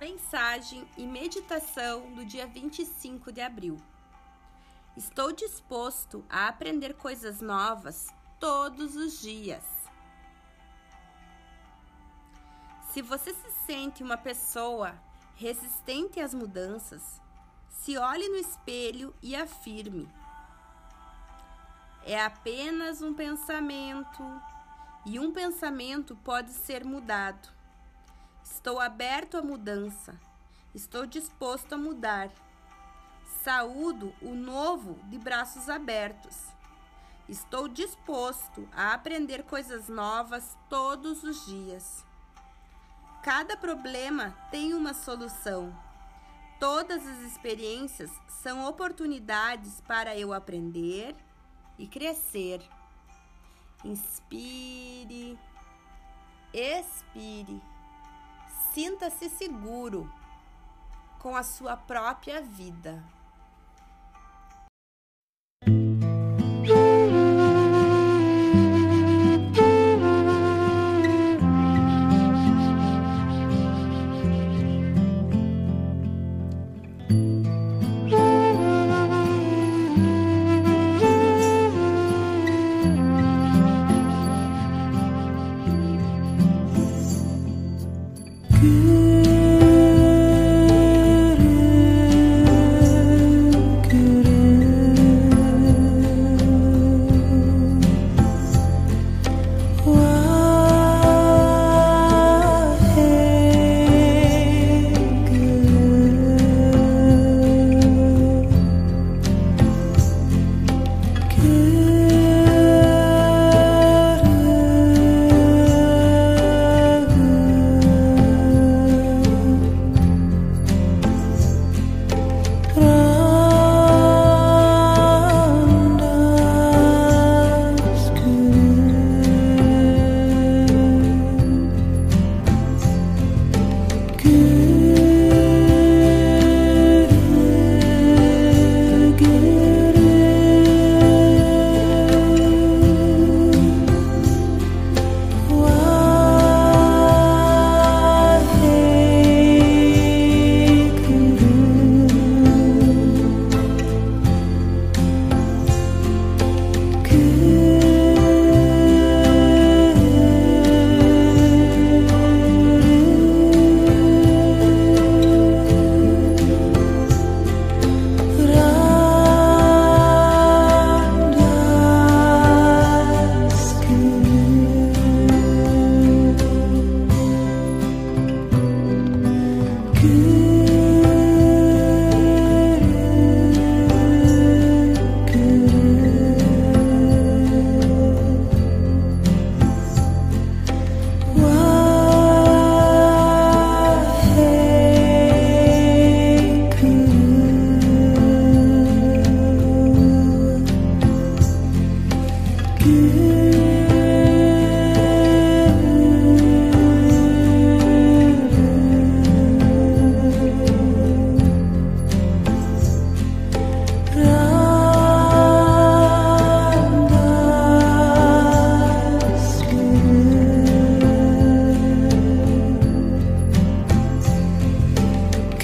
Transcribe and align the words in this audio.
Mensagem 0.00 0.88
e 0.96 1.06
meditação 1.06 2.10
do 2.14 2.24
dia 2.24 2.46
25 2.46 3.30
de 3.30 3.42
abril. 3.42 3.76
Estou 4.96 5.30
disposto 5.30 6.24
a 6.26 6.48
aprender 6.48 6.94
coisas 6.94 7.42
novas 7.42 8.06
todos 8.38 8.96
os 8.96 9.20
dias. 9.20 9.62
Se 12.90 13.02
você 13.02 13.34
se 13.34 13.50
sente 13.66 14.02
uma 14.02 14.16
pessoa 14.16 14.98
resistente 15.34 16.18
às 16.18 16.32
mudanças, 16.32 17.20
se 17.68 17.98
olhe 17.98 18.26
no 18.26 18.36
espelho 18.36 19.14
e 19.20 19.36
afirme: 19.36 20.08
é 22.06 22.24
apenas 22.24 23.02
um 23.02 23.12
pensamento 23.12 24.22
e 25.04 25.20
um 25.20 25.30
pensamento 25.30 26.16
pode 26.16 26.52
ser 26.52 26.86
mudado. 26.86 27.59
Estou 28.50 28.80
aberto 28.80 29.36
à 29.36 29.42
mudança. 29.42 30.18
Estou 30.74 31.06
disposto 31.06 31.74
a 31.74 31.78
mudar. 31.78 32.30
Saúdo 33.42 34.12
o 34.20 34.34
novo 34.34 34.98
de 35.08 35.18
braços 35.18 35.68
abertos. 35.68 36.36
Estou 37.28 37.68
disposto 37.68 38.68
a 38.72 38.92
aprender 38.92 39.44
coisas 39.44 39.88
novas 39.88 40.58
todos 40.68 41.22
os 41.22 41.46
dias. 41.46 42.04
Cada 43.22 43.56
problema 43.56 44.36
tem 44.50 44.74
uma 44.74 44.92
solução. 44.92 45.74
Todas 46.58 47.06
as 47.06 47.18
experiências 47.20 48.10
são 48.28 48.66
oportunidades 48.66 49.80
para 49.80 50.16
eu 50.16 50.32
aprender 50.32 51.14
e 51.78 51.86
crescer. 51.86 52.60
Inspire, 53.84 55.38
expire. 56.52 57.62
Sinta-se 58.72 59.28
seguro 59.28 60.10
com 61.18 61.36
a 61.36 61.42
sua 61.42 61.76
própria 61.76 62.40
vida. 62.40 63.02
you. 88.62 89.09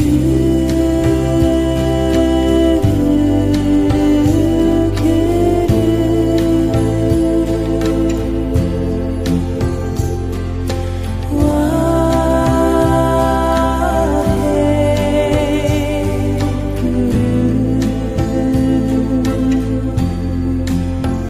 you. 0.00 0.39